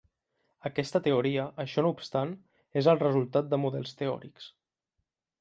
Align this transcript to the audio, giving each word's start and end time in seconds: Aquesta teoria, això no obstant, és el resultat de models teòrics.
Aquesta 0.69 1.01
teoria, 1.07 1.43
això 1.63 1.83
no 1.87 1.91
obstant, 1.97 2.33
és 2.83 2.91
el 2.95 3.01
resultat 3.05 3.53
de 3.53 3.61
models 3.67 3.95
teòrics. 4.01 4.51